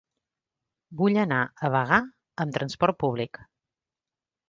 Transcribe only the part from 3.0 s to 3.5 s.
públic.